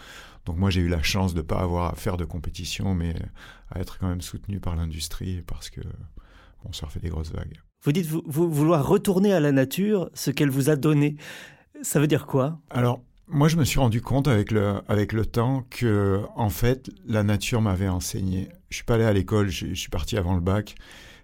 Donc 0.45 0.57
moi 0.57 0.69
j'ai 0.69 0.81
eu 0.81 0.87
la 0.87 1.01
chance 1.01 1.33
de 1.33 1.41
pas 1.41 1.59
avoir 1.59 1.91
à 1.91 1.95
faire 1.95 2.17
de 2.17 2.25
compétition, 2.25 2.93
mais 2.93 3.15
à 3.71 3.79
être 3.79 3.97
quand 3.97 4.07
même 4.07 4.21
soutenu 4.21 4.59
par 4.59 4.75
l'industrie 4.75 5.41
parce 5.47 5.69
que 5.69 5.81
on 6.65 6.71
surfait 6.71 6.99
des 6.99 7.09
grosses 7.09 7.31
vagues. 7.31 7.59
Vous 7.83 7.91
dites 7.91 8.07
vouloir 8.07 8.87
retourner 8.87 9.33
à 9.33 9.39
la 9.39 9.51
nature, 9.51 10.09
ce 10.13 10.31
qu'elle 10.31 10.49
vous 10.49 10.69
a 10.69 10.75
donné. 10.75 11.17
Ça 11.81 11.99
veut 11.99 12.07
dire 12.07 12.25
quoi? 12.25 12.59
Alors, 12.69 13.01
moi, 13.27 13.49
je 13.49 13.57
me 13.57 13.65
suis 13.65 13.79
rendu 13.79 14.01
compte 14.01 14.27
avec 14.27 14.51
le, 14.51 14.75
avec 14.87 15.11
le 15.11 15.25
temps 15.25 15.65
que, 15.69 16.21
en 16.35 16.49
fait, 16.49 16.89
la 17.05 17.23
nature 17.23 17.61
m'avait 17.61 17.89
enseigné. 17.89 18.49
Je 18.69 18.77
suis 18.77 18.85
pas 18.85 18.95
allé 18.95 19.03
à 19.03 19.11
l'école, 19.11 19.49
je, 19.49 19.73
suis 19.73 19.89
parti 19.89 20.17
avant 20.17 20.33
le 20.33 20.39
bac. 20.39 20.75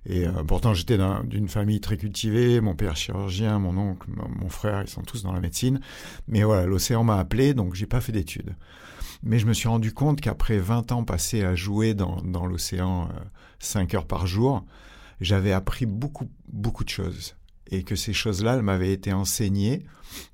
Et 0.05 0.27
euh, 0.27 0.43
pourtant, 0.45 0.73
j'étais 0.73 0.97
d'un- 0.97 1.23
d'une 1.23 1.47
famille 1.47 1.79
très 1.79 1.97
cultivée. 1.97 2.59
Mon 2.61 2.75
père 2.75 2.95
chirurgien, 2.97 3.59
mon 3.59 3.77
oncle, 3.77 4.09
mon, 4.09 4.27
mon 4.27 4.49
frère, 4.49 4.81
ils 4.81 4.89
sont 4.89 5.01
tous 5.03 5.23
dans 5.23 5.31
la 5.31 5.39
médecine. 5.39 5.79
Mais 6.27 6.43
voilà, 6.43 6.65
l'océan 6.65 7.03
m'a 7.03 7.19
appelé, 7.19 7.53
donc 7.53 7.73
j'ai 7.75 7.85
pas 7.85 8.01
fait 8.01 8.11
d'études. 8.11 8.55
Mais 9.23 9.39
je 9.39 9.45
me 9.45 9.53
suis 9.53 9.67
rendu 9.67 9.93
compte 9.93 10.19
qu'après 10.19 10.57
20 10.57 10.91
ans 10.91 11.03
passés 11.03 11.43
à 11.43 11.55
jouer 11.55 11.93
dans, 11.93 12.21
dans 12.21 12.45
l'océan 12.45 13.03
euh, 13.03 13.19
5 13.59 13.93
heures 13.93 14.07
par 14.07 14.25
jour, 14.27 14.65
j'avais 15.21 15.51
appris 15.51 15.85
beaucoup, 15.85 16.29
beaucoup 16.47 16.83
de 16.83 16.89
choses. 16.89 17.35
Et 17.71 17.83
que 17.83 17.95
ces 17.95 18.13
choses-là, 18.13 18.55
elles 18.55 18.63
m'avaient 18.63 18.93
été 18.93 19.13
enseignées 19.13 19.85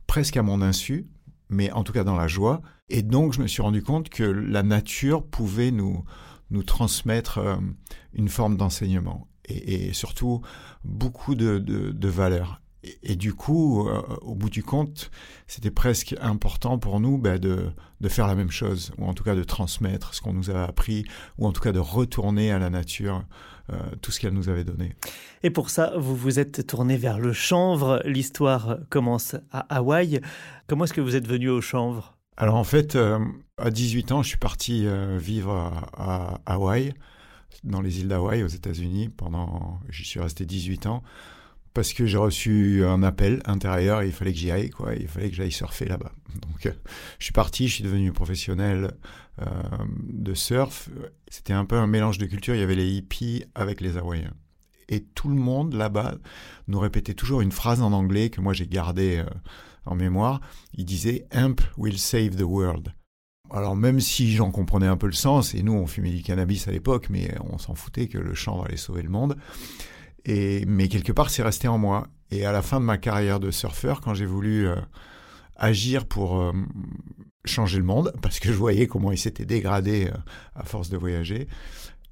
presque 0.08 0.38
à 0.38 0.44
mon 0.44 0.62
insu, 0.62 1.08
mais 1.50 1.72
en 1.72 1.84
tout 1.84 1.94
cas 1.94 2.04
dans 2.04 2.16
la 2.16 2.28
joie. 2.28 2.62
Et 2.90 3.02
donc, 3.02 3.34
je 3.34 3.42
me 3.42 3.48
suis 3.48 3.62
rendu 3.62 3.84
compte 3.84 4.10
que 4.10 4.24
la 4.24 4.64
nature 4.64 5.26
pouvait 5.26 5.72
nous, 5.72 6.04
nous 6.52 6.64
transmettre 6.64 7.40
euh, 7.40 7.56
une 8.14 8.30
forme 8.30 8.58
d'enseignement 8.58 9.28
et, 9.48 9.94
surtout 9.94 10.42
beaucoup 10.84 11.36
de, 11.36 11.60
de, 11.60 11.92
de 11.92 12.08
valeurs. 12.08 12.62
Et, 12.86 13.14
et 13.14 13.16
du 13.16 13.34
coup, 13.34 13.88
euh, 13.88 14.02
au 14.22 14.36
bout 14.36 14.50
du 14.50 14.64
compte, 14.64 15.10
c'était 15.48 15.72
presque 15.72 16.16
important 16.22 16.78
pour 16.78 17.00
nous 17.00 17.18
ben, 17.18 17.40
de, 17.40 17.72
de 18.00 18.10
faire 18.10 18.28
la 18.28 18.36
même 18.36 18.52
chose, 18.52 18.92
ou 18.98 19.06
en 19.06 19.14
tout 19.14 19.24
cas 19.24 19.36
de 19.36 19.44
transmettre 19.44 20.14
ce 20.14 20.22
qu'on 20.22 20.34
nous 20.34 20.50
avait 20.50 20.60
appris, 20.60 21.06
ou 21.38 21.48
en 21.48 21.52
tout 21.52 21.62
cas 21.62 21.72
de 21.72 21.80
retourner 21.80 22.52
à 22.52 22.60
la 22.60 22.70
nature 22.70 23.26
euh, 23.74 23.78
tout 24.02 24.12
ce 24.12 24.20
qu'elle 24.20 24.34
nous 24.34 24.50
avait 24.50 24.64
donné. 24.64 24.94
Et 25.42 25.50
pour 25.50 25.70
ça, 25.70 25.94
vous 25.98 26.16
vous 26.16 26.40
êtes 26.40 26.68
tourné 26.68 26.98
vers 26.98 27.18
le 27.20 27.34
chanvre. 27.34 28.02
L'histoire 28.06 28.78
commence 28.90 29.36
à 29.52 29.62
Hawaï. 29.76 30.22
Comment 30.68 30.86
est-ce 30.86 30.94
que 30.94 31.02
vous 31.02 31.16
êtes 31.16 31.28
venu 31.28 31.50
au 31.50 31.62
chanvre? 31.62 32.16
Alors 32.38 32.56
en 32.56 32.64
fait, 32.64 32.96
euh, 32.96 33.20
à 33.58 33.72
18 33.72 34.12
ans, 34.12 34.22
je 34.22 34.30
suis 34.30 34.38
parti 34.38 34.86
vivre 35.18 35.52
à, 35.94 36.42
à 36.46 36.54
Hawaï, 36.54 36.94
dans 37.64 37.82
les 37.82 38.02
îles 38.02 38.10
d'Hawaï, 38.10 38.44
aux 38.44 38.48
États-Unis. 38.48 39.10
Pendant, 39.10 39.80
j'y 39.90 40.04
suis 40.06 40.20
resté 40.20 40.46
18 40.46 40.86
ans 40.86 41.02
parce 41.76 41.92
que 41.92 42.06
j'ai 42.06 42.18
reçu 42.18 42.86
un 42.86 43.04
appel 43.04 43.42
intérieur 43.46 44.02
il 44.02 44.14
fallait 44.14 44.32
que 44.32 44.40
j'y 44.40 44.50
aille, 44.50 44.70
quoi. 44.70 44.96
Il 44.96 45.10
fallait 45.10 45.30
que 45.30 45.36
j'aille 45.36 45.52
surfer 45.52 45.86
là-bas. 45.86 46.14
Donc, 46.42 46.66
euh, 46.66 46.72
je 47.20 47.26
suis 47.26 47.34
parti, 47.34 47.68
je 47.68 47.76
suis 47.76 47.84
devenu 47.84 48.14
professionnel 48.14 48.96
euh, 49.42 49.46
de 50.08 50.34
surf. 50.34 50.90
C'était 51.28 51.54
un 51.54 51.66
peu 51.66 51.76
un 51.76 51.86
mélange 51.86 52.18
de 52.18 52.26
culture. 52.26 52.56
Il 52.56 52.62
y 52.62 52.64
avait 52.64 52.76
les 52.76 52.88
hippies 52.88 53.44
avec 53.56 53.82
les 53.82 53.98
Hawaïens. 53.98 54.34
Et 54.88 55.04
tout 55.04 55.28
le 55.28 55.36
monde 55.36 55.74
là-bas 55.74 56.16
nous 56.70 56.80
répétait 56.80 57.14
toujours 57.14 57.42
une 57.42 57.52
phrase 57.52 57.82
en 57.82 57.92
anglais 57.92 58.30
que 58.30 58.40
moi 58.40 58.54
j'ai 58.54 58.68
gardée 58.68 59.18
euh, 59.18 59.30
en 59.86 59.96
mémoire. 59.96 60.40
Il 60.76 60.86
disait 60.86 61.28
Hemp 61.34 61.60
will 61.78 62.00
save 62.00 62.38
the 62.38 62.44
world. 62.44 62.94
Alors 63.52 63.76
même 63.76 64.00
si 64.00 64.32
j'en 64.32 64.50
comprenais 64.50 64.88
un 64.88 64.98
peu 64.98 65.08
le 65.08 65.14
sens, 65.14 65.54
et 65.54 65.62
nous 65.62 65.74
on 65.74 65.88
fumait 65.88 66.12
du 66.12 66.24
cannabis 66.24 66.70
à 66.70 66.72
l'époque, 66.72 67.08
mais 67.10 67.36
on 67.52 67.58
s'en 67.58 67.76
foutait 67.76 68.08
que 68.08 68.18
le 68.18 68.34
chanvre 68.34 68.66
allait 68.66 68.78
sauver 68.78 69.02
le 69.02 69.10
monde. 69.10 69.36
Et, 70.26 70.66
mais 70.66 70.88
quelque 70.88 71.12
part 71.12 71.30
c'est 71.30 71.44
resté 71.44 71.68
en 71.68 71.78
moi. 71.78 72.08
Et 72.32 72.46
à 72.46 72.52
la 72.52 72.64
fin 72.64 72.80
de 72.80 72.86
ma 72.86 72.98
carrière 72.98 73.40
de 73.40 73.52
surfeur, 73.52 74.02
quand 74.02 74.16
j'ai 74.16 74.26
voulu 74.26 74.68
euh, 74.68 74.76
agir 75.56 76.08
pour 76.08 76.42
euh, 76.42 76.52
changer 77.46 77.78
le 77.78 77.84
monde, 77.84 78.12
parce 78.24 78.40
que 78.40 78.52
je 78.52 78.58
voyais 78.58 78.88
comment 78.88 79.12
il 79.12 79.20
s'était 79.20 79.46
dégradé 79.46 80.08
euh, 80.08 80.18
à 80.56 80.64
force 80.64 80.90
de 80.90 80.98
voyager, 80.98 81.48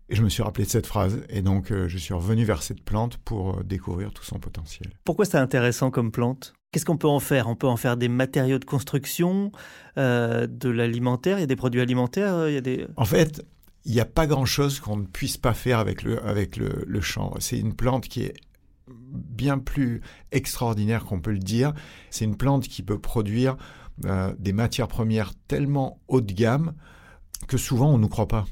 et 0.09 0.15
je 0.15 0.21
me 0.21 0.29
suis 0.29 0.43
rappelé 0.43 0.65
de 0.65 0.69
cette 0.69 0.85
phrase. 0.85 1.23
Et 1.29 1.41
donc 1.41 1.73
je 1.73 1.97
suis 1.97 2.13
revenu 2.13 2.43
vers 2.43 2.61
cette 2.61 2.83
plante 2.83 3.17
pour 3.17 3.63
découvrir 3.63 4.11
tout 4.11 4.23
son 4.23 4.37
potentiel. 4.37 4.93
Pourquoi 5.03 5.25
c'est 5.25 5.39
intéressant 5.39 5.89
comme 5.89 6.11
plante? 6.11 6.53
Qu'est-ce 6.71 6.85
qu'on 6.85 6.97
peut 6.97 7.07
en 7.07 7.19
faire? 7.19 7.47
On 7.47 7.55
peut 7.55 7.67
en 7.67 7.77
faire 7.77 7.97
des 7.97 8.09
matériaux 8.09 8.59
de 8.59 8.65
construction, 8.65 9.51
de 9.95 10.69
l'alimentaire? 10.69 11.37
Il 11.37 11.41
y 11.41 11.43
a 11.43 11.47
des 11.47 11.55
produits 11.55 11.81
alimentaires? 11.81 12.49
Il 12.49 12.53
y 12.53 12.57
a 12.57 12.61
des. 12.61 12.85
En 12.97 13.05
fait, 13.05 13.45
il 13.85 13.93
n'y 13.93 13.99
a 13.99 14.05
pas 14.05 14.27
grand-chose 14.27 14.79
qu'on 14.79 14.97
ne 14.97 15.05
puisse 15.05 15.37
pas 15.37 15.53
faire 15.53 15.79
avec 15.79 16.03
le, 16.03 16.23
avec 16.25 16.57
le. 16.57 16.85
C'est 17.39 17.59
une 17.59 17.75
plante 17.75 18.07
qui 18.07 18.23
est 18.23 18.33
bien 18.87 19.59
plus 19.59 20.01
extraordinaire 20.31 21.03
qu'on 21.03 21.19
peut 21.19 21.31
le 21.31 21.39
dire. 21.39 21.73
C'est 22.09 22.25
une 22.25 22.37
plante 22.37 22.67
qui 22.67 22.83
peut 22.83 22.99
produire 22.99 23.57
euh, 24.05 24.33
des 24.39 24.53
matières 24.53 24.87
premières 24.87 25.33
tellement 25.47 25.99
haut 26.07 26.21
de 26.21 26.33
gamme 26.33 26.73
que 27.47 27.57
souvent 27.57 27.89
on 27.89 27.97
ne 27.97 28.03
nous 28.03 28.09
croit 28.09 28.27
pas 28.27 28.45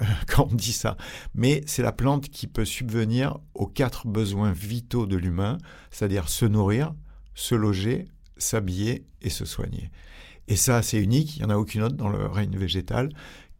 quand 0.26 0.48
on 0.50 0.54
dit 0.54 0.72
ça. 0.72 0.96
Mais 1.34 1.62
c'est 1.66 1.82
la 1.82 1.92
plante 1.92 2.28
qui 2.30 2.46
peut 2.46 2.64
subvenir 2.64 3.38
aux 3.54 3.66
quatre 3.66 4.06
besoins 4.06 4.52
vitaux 4.52 5.06
de 5.06 5.16
l'humain, 5.16 5.58
c'est-à-dire 5.90 6.28
se 6.28 6.46
nourrir, 6.46 6.94
se 7.34 7.54
loger, 7.54 8.08
s'habiller 8.38 9.04
et 9.20 9.30
se 9.30 9.44
soigner. 9.44 9.90
Et 10.48 10.56
ça, 10.56 10.80
c'est 10.82 10.98
unique, 10.98 11.36
il 11.36 11.40
n'y 11.40 11.44
en 11.44 11.50
a 11.50 11.58
aucune 11.58 11.82
autre 11.82 11.96
dans 11.96 12.08
le 12.08 12.26
règne 12.26 12.56
végétal 12.56 13.10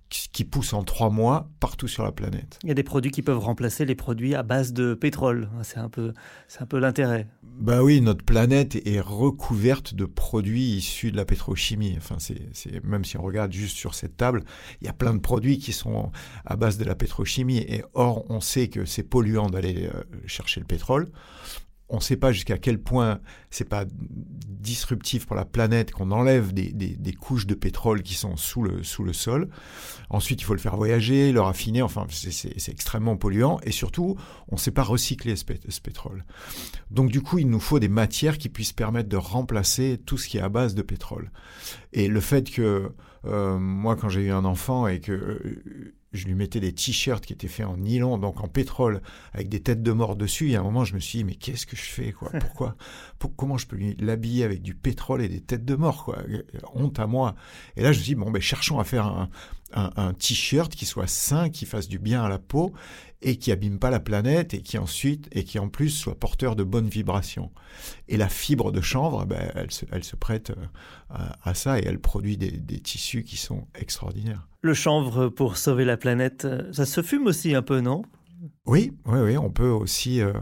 qui 0.08 0.28
qui 0.38 0.44
pousse 0.44 0.72
en 0.72 0.84
trois 0.84 1.10
mois 1.10 1.50
partout 1.58 1.88
sur 1.88 2.04
la 2.04 2.12
planète. 2.12 2.60
Il 2.62 2.68
y 2.68 2.70
a 2.70 2.74
des 2.74 2.84
produits 2.84 3.10
qui 3.10 3.22
peuvent 3.22 3.40
remplacer 3.40 3.84
les 3.84 3.96
produits 3.96 4.36
à 4.36 4.44
base 4.44 4.72
de 4.72 4.94
pétrole. 4.94 5.48
C'est 5.64 5.78
un 5.78 5.88
peu, 5.88 6.12
c'est 6.46 6.62
un 6.62 6.66
peu 6.66 6.78
l'intérêt. 6.78 7.26
Bah 7.42 7.82
oui, 7.82 8.00
notre 8.00 8.24
planète 8.24 8.76
est 8.86 9.00
recouverte 9.00 9.94
de 9.94 10.04
produits 10.04 10.76
issus 10.76 11.10
de 11.10 11.16
la 11.16 11.24
pétrochimie. 11.24 11.94
Enfin, 11.96 12.14
c'est, 12.20 12.40
c'est 12.52 12.84
même 12.84 13.04
si 13.04 13.16
on 13.16 13.22
regarde 13.22 13.52
juste 13.52 13.76
sur 13.76 13.94
cette 13.94 14.16
table, 14.16 14.44
il 14.80 14.86
y 14.86 14.88
a 14.88 14.92
plein 14.92 15.12
de 15.12 15.18
produits 15.18 15.58
qui 15.58 15.72
sont 15.72 16.12
à 16.46 16.54
base 16.54 16.78
de 16.78 16.84
la 16.84 16.94
pétrochimie. 16.94 17.58
Et 17.58 17.82
or, 17.94 18.24
on 18.28 18.40
sait 18.40 18.68
que 18.68 18.84
c'est 18.84 19.02
polluant 19.02 19.50
d'aller 19.50 19.90
euh, 19.92 20.04
chercher 20.26 20.60
le 20.60 20.66
pétrole. 20.66 21.10
On 21.90 21.96
ne 21.96 22.02
sait 22.02 22.16
pas 22.16 22.32
jusqu'à 22.32 22.58
quel 22.58 22.78
point 22.78 23.20
c'est 23.50 23.68
pas 23.68 23.84
disruptif 23.88 25.26
pour 25.26 25.36
la 25.36 25.44
planète 25.44 25.90
qu'on 25.92 26.10
enlève 26.10 26.52
des, 26.52 27.12
couches 27.18 27.46
de 27.46 27.54
pétrole 27.54 28.02
qui 28.02 28.14
sont 28.14 28.36
sous 28.36 28.62
le, 28.62 29.12
sol. 29.12 29.48
Ensuite, 30.10 30.42
il 30.42 30.44
faut 30.44 30.52
le 30.52 30.60
faire 30.60 30.76
voyager, 30.76 31.32
le 31.32 31.40
raffiner. 31.40 31.80
Enfin, 31.80 32.06
c'est, 32.10 32.68
extrêmement 32.68 33.16
polluant. 33.16 33.58
Et 33.62 33.72
surtout, 33.72 34.16
on 34.48 34.56
ne 34.56 34.60
sait 34.60 34.70
pas 34.70 34.82
recycler 34.82 35.36
ce, 35.36 35.44
ce 35.68 35.80
pétrole. 35.80 36.24
Donc, 36.90 37.10
du 37.10 37.22
coup, 37.22 37.38
il 37.38 37.48
nous 37.48 37.60
faut 37.60 37.78
des 37.78 37.88
matières 37.88 38.38
qui 38.38 38.48
puissent 38.48 38.72
permettre 38.72 39.08
de 39.08 39.16
remplacer 39.16 39.98
tout 40.04 40.18
ce 40.18 40.28
qui 40.28 40.38
est 40.38 40.42
à 40.42 40.48
base 40.50 40.74
de 40.74 40.82
pétrole. 40.82 41.30
Et 41.92 42.08
le 42.08 42.20
fait 42.20 42.50
que 42.50 42.92
euh, 43.24 43.58
moi, 43.58 43.96
quand 43.96 44.08
j'ai 44.08 44.22
eu 44.22 44.30
un 44.30 44.44
enfant 44.44 44.86
et 44.86 45.00
que 45.00 45.12
euh, 45.12 45.94
je 46.12 46.26
lui 46.26 46.34
mettais 46.34 46.60
des 46.60 46.72
t-shirts 46.72 47.24
qui 47.24 47.32
étaient 47.32 47.48
faits 47.48 47.66
en 47.66 47.76
nylon, 47.76 48.18
donc 48.18 48.40
en 48.40 48.48
pétrole, 48.48 49.02
avec 49.32 49.48
des 49.48 49.60
têtes 49.60 49.82
de 49.82 49.92
mort 49.92 50.16
dessus. 50.16 50.50
Et 50.50 50.56
à 50.56 50.60
un 50.60 50.62
moment, 50.62 50.84
je 50.84 50.94
me 50.94 51.00
suis 51.00 51.18
dit, 51.18 51.24
mais 51.24 51.34
qu'est-ce 51.34 51.66
que 51.66 51.76
je 51.76 51.82
fais 51.82 52.12
quoi? 52.12 52.30
Pourquoi? 52.40 52.76
Comment 53.36 53.58
je 53.58 53.66
peux 53.66 53.78
l'habiller 53.98 54.44
avec 54.44 54.62
du 54.62 54.74
pétrole 54.74 55.22
et 55.22 55.28
des 55.28 55.40
têtes 55.40 55.64
de 55.64 55.74
mort 55.74 56.04
quoi? 56.04 56.18
Honte 56.74 56.98
à 56.98 57.06
moi. 57.06 57.34
Et 57.76 57.82
là, 57.82 57.92
je 57.92 57.98
me 57.98 58.02
suis 58.04 58.14
dit, 58.14 58.20
bon, 58.20 58.30
ben, 58.30 58.40
cherchons 58.40 58.78
à 58.78 58.84
faire 58.84 59.06
un, 59.06 59.28
un, 59.72 60.14
t-shirt 60.14 60.74
qui 60.74 60.86
soit 60.86 61.06
sain, 61.06 61.50
qui 61.50 61.66
fasse 61.66 61.88
du 61.88 61.98
bien 61.98 62.22
à 62.22 62.28
la 62.28 62.38
peau 62.38 62.72
et 63.22 63.36
qui 63.36 63.50
abîme 63.52 63.78
pas 63.78 63.90
la 63.90 64.00
planète 64.00 64.54
et 64.54 64.62
qui 64.62 64.78
ensuite 64.78 65.28
et 65.32 65.44
qui 65.44 65.58
en 65.58 65.68
plus 65.68 65.90
soit 65.90 66.18
porteur 66.18 66.56
de 66.56 66.64
bonnes 66.64 66.88
vibrations. 66.88 67.50
Et 68.08 68.16
la 68.16 68.28
fibre 68.28 68.72
de 68.72 68.80
chanvre, 68.80 69.24
ben, 69.24 69.50
elle, 69.54 69.70
se, 69.70 69.84
elle 69.90 70.04
se 70.04 70.16
prête 70.16 70.50
euh, 70.50 71.16
à, 71.42 71.54
ça 71.54 71.78
et 71.78 71.84
elle 71.84 71.98
produit 71.98 72.36
des, 72.36 72.50
des, 72.50 72.78
tissus 72.78 73.24
qui 73.24 73.36
sont 73.36 73.66
extraordinaires. 73.74 74.46
Le 74.62 74.74
chanvre 74.74 75.28
pour 75.28 75.56
sauver 75.56 75.84
la 75.84 75.96
planète, 75.96 76.46
ça 76.72 76.86
se 76.86 77.02
fume 77.02 77.26
aussi 77.26 77.54
un 77.54 77.62
peu, 77.62 77.80
non? 77.80 78.02
Oui, 78.68 78.92
oui, 79.06 79.18
oui, 79.20 79.38
on 79.38 79.48
peut 79.48 79.70
aussi 79.70 80.20
euh, 80.20 80.32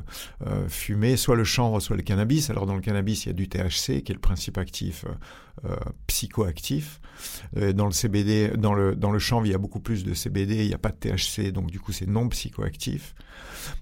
euh, 0.47 0.69
fumer 0.69 1.17
soit 1.17 1.37
le 1.37 1.45
chanvre, 1.45 1.79
soit 1.79 1.97
le 1.97 2.03
cannabis. 2.03 2.51
Alors 2.51 2.67
dans 2.67 2.75
le 2.75 2.81
cannabis, 2.81 3.25
il 3.25 3.29
y 3.29 3.31
a 3.31 3.35
du 3.35 3.49
THC 3.49 4.03
qui 4.03 4.11
est 4.11 4.15
le 4.15 4.19
principe 4.19 4.59
actif 4.59 5.05
euh, 5.65 5.77
psychoactif. 6.09 7.01
dans 7.55 7.87
le 7.87 7.93
CBD, 7.93 8.51
dans 8.57 8.75
le 8.75 9.19
chanvre, 9.21 9.47
il 9.47 9.53
y 9.53 9.55
a 9.55 9.59
beaucoup 9.59 9.81
plus 9.81 10.05
de 10.05 10.13
CBD, 10.13 10.57
il 10.57 10.67
n'y 10.67 10.75
a 10.75 10.79
pas 10.79 10.91
de 10.91 10.97
THC, 10.97 11.53
donc 11.53 11.71
du 11.71 11.79
coup 11.79 11.93
c'est 11.93 12.09
non 12.09 12.29
psychoactif. 12.29 13.15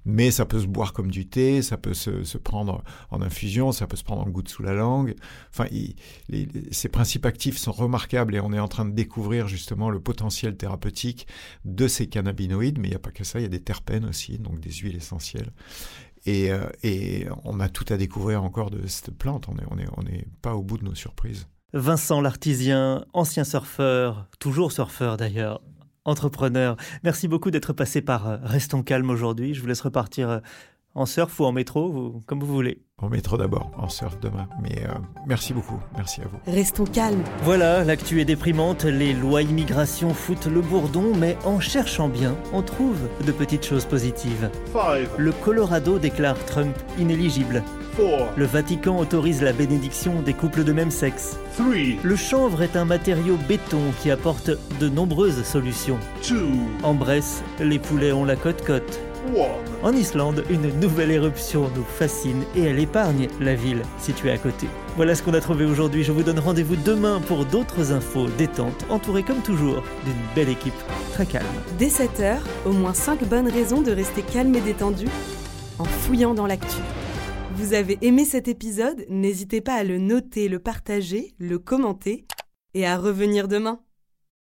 Mais 0.04 0.30
ça 0.30 0.44
peut 0.44 0.60
se 0.60 0.66
boire 0.66 0.92
comme 0.92 1.10
du 1.10 1.26
thé, 1.26 1.62
ça 1.62 1.76
peut 1.76 1.94
se, 1.94 2.38
prendre 2.38 2.82
en 3.10 3.22
infusion, 3.22 3.72
ça 3.72 3.86
peut 3.86 3.96
se 3.96 4.04
prendre 4.04 4.22
en 4.22 4.28
goutte 4.28 4.48
sous 4.48 4.62
la 4.62 4.74
langue. 4.74 5.14
Enfin, 5.50 5.66
ces 6.70 6.88
principes 6.88 7.26
actifs 7.26 7.56
sont 7.56 7.72
remarquables 7.72 8.34
et 8.34 8.40
on 8.40 8.52
est 8.52 8.58
en 8.58 8.68
train 8.68 8.84
de 8.84 8.92
découvrir 8.92 9.48
justement 9.48 9.90
le 9.90 10.00
potentiel 10.00 10.56
thérapeutique 10.56 11.26
de 11.64 11.88
ces 11.88 12.06
cannabinoïdes. 12.08 12.78
Mais 12.78 12.88
il 12.88 12.90
n'y 12.90 12.96
a 12.96 13.00
pas 13.00 13.10
que 13.10 13.24
ça, 13.24 13.40
il 13.40 13.42
y 13.42 13.46
a 13.46 13.48
des 13.48 13.62
terpènes 13.62 14.04
aussi, 14.04 14.33
donc 14.38 14.60
des 14.60 14.72
huiles 14.72 14.96
essentielles. 14.96 15.52
Et, 16.26 16.50
euh, 16.50 16.68
et, 16.82 17.26
on 17.44 17.60
a 17.60 17.68
tout 17.68 17.84
à 17.92 17.96
découvrir 17.96 18.42
encore 18.42 18.70
de 18.70 18.86
cette 18.86 19.10
plante. 19.10 19.48
On 19.48 19.54
n'est 19.54 19.66
on 19.70 19.78
est, 19.78 19.88
on 19.96 20.30
pas 20.40 20.54
au 20.54 20.62
bout 20.62 20.78
de 20.78 20.84
nos 20.84 20.94
surprises. 20.94 21.46
Vincent 21.74 22.20
Lartisien, 22.20 23.04
ancien 23.12 23.44
surfeur, 23.44 24.28
toujours 24.38 24.72
surfeur 24.72 25.16
d'ailleurs, 25.16 25.60
entrepreneur. 26.04 26.76
Merci 27.02 27.28
beaucoup 27.28 27.50
d'être 27.50 27.72
passé 27.72 28.00
par 28.00 28.28
euh, 28.28 28.36
Restons 28.42 28.82
calmes 28.82 29.10
aujourd'hui. 29.10 29.54
Je 29.54 29.60
vous 29.60 29.66
laisse 29.66 29.80
repartir 29.80 30.30
euh, 30.30 30.38
en 30.94 31.06
surf 31.06 31.38
ou 31.40 31.44
en 31.44 31.52
métro, 31.52 32.22
comme 32.26 32.40
vous 32.40 32.52
voulez. 32.52 32.78
En 32.98 33.08
métro 33.08 33.36
d'abord, 33.36 33.70
en 33.76 33.88
surf 33.88 34.18
demain. 34.20 34.48
Mais 34.62 34.84
euh, 34.84 34.94
merci 35.26 35.52
beaucoup, 35.52 35.80
merci 35.96 36.20
à 36.20 36.24
vous. 36.24 36.38
Restons 36.46 36.84
calmes. 36.84 37.24
Voilà, 37.42 37.82
l'actu 37.84 38.20
est 38.20 38.24
déprimante, 38.24 38.84
les 38.84 39.12
lois 39.12 39.42
immigration 39.42 40.14
foutent 40.14 40.46
le 40.46 40.60
bourdon, 40.60 41.12
mais 41.16 41.36
en 41.44 41.58
cherchant 41.58 42.08
bien, 42.08 42.36
on 42.52 42.62
trouve 42.62 43.08
de 43.26 43.32
petites 43.32 43.64
choses 43.64 43.84
positives. 43.84 44.48
Le 45.18 45.32
Colorado 45.32 45.98
déclare 45.98 46.38
Trump 46.46 46.76
inéligible. 46.98 47.62
Le 48.36 48.44
Vatican 48.44 48.98
autorise 48.98 49.42
la 49.42 49.52
bénédiction 49.52 50.22
des 50.22 50.34
couples 50.34 50.64
de 50.64 50.72
même 50.72 50.90
sexe. 50.90 51.38
Le 52.02 52.16
chanvre 52.16 52.62
est 52.62 52.76
un 52.76 52.84
matériau 52.84 53.36
béton 53.48 53.82
qui 54.02 54.10
apporte 54.10 54.50
de 54.80 54.88
nombreuses 54.88 55.44
solutions. 55.44 55.98
En 56.82 56.94
Bresse, 56.94 57.42
les 57.60 57.78
poulets 57.78 58.12
ont 58.12 58.24
la 58.24 58.36
côte-côte. 58.36 59.00
En 59.82 59.92
Islande, 59.92 60.44
une 60.50 60.68
nouvelle 60.80 61.10
éruption 61.10 61.70
nous 61.74 61.84
fascine 61.84 62.42
et 62.56 62.62
elle 62.62 62.78
épargne 62.78 63.28
la 63.40 63.54
ville 63.54 63.82
située 63.98 64.30
à 64.30 64.38
côté. 64.38 64.66
Voilà 64.96 65.14
ce 65.14 65.22
qu'on 65.22 65.34
a 65.34 65.40
trouvé 65.40 65.64
aujourd'hui. 65.64 66.04
Je 66.04 66.12
vous 66.12 66.22
donne 66.22 66.38
rendez-vous 66.38 66.76
demain 66.76 67.20
pour 67.20 67.44
d'autres 67.44 67.92
infos 67.92 68.26
détentes, 68.38 68.84
entourées 68.88 69.22
comme 69.22 69.42
toujours 69.42 69.82
d'une 70.04 70.14
belle 70.34 70.48
équipe 70.48 70.74
très 71.12 71.26
calme. 71.26 71.46
Dès 71.78 71.88
7h, 71.88 72.38
au 72.64 72.72
moins 72.72 72.94
5 72.94 73.24
bonnes 73.24 73.48
raisons 73.48 73.82
de 73.82 73.92
rester 73.92 74.22
calme 74.22 74.54
et 74.54 74.60
détendu 74.60 75.06
en 75.78 75.84
fouillant 75.84 76.34
dans 76.34 76.46
l'actu. 76.46 76.80
Vous 77.56 77.74
avez 77.74 77.98
aimé 78.02 78.24
cet 78.24 78.48
épisode? 78.48 79.04
N'hésitez 79.08 79.60
pas 79.60 79.74
à 79.74 79.84
le 79.84 79.98
noter, 79.98 80.48
le 80.48 80.58
partager, 80.58 81.34
le 81.38 81.58
commenter 81.58 82.26
et 82.74 82.86
à 82.86 82.96
revenir 82.96 83.48
demain. 83.48 83.80